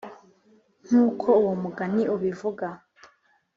Nk 0.85 0.91
uko 1.05 1.27
uwo 1.41 1.53
mugani 1.63 2.03
ubivuga 2.15 2.67